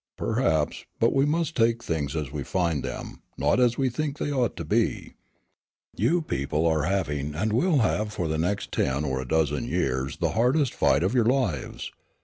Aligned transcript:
"Perhaps, 0.17 0.85
but 0.99 1.13
we 1.13 1.25
must 1.25 1.55
take 1.55 1.83
things 1.83 2.15
as 2.15 2.31
we 2.31 2.41
find 2.43 2.81
them, 2.83 3.21
not 3.37 3.59
as 3.59 3.77
we 3.77 3.87
think 3.87 4.17
they 4.17 4.31
ought 4.31 4.55
to 4.55 4.65
be. 4.65 5.13
You 5.95 6.23
people 6.23 6.65
are 6.65 6.85
having 6.85 7.35
and 7.35 7.53
will 7.53 7.77
have 7.85 8.11
for 8.11 8.27
the 8.27 8.39
next 8.39 8.71
ten 8.71 9.05
or 9.05 9.21
a 9.21 9.27
dozen 9.27 9.65
years 9.65 10.17
the 10.17 10.31
hardest 10.31 10.73
fight 10.73 11.03
of 11.03 11.13
your 11.13 11.25
lives. 11.25 11.91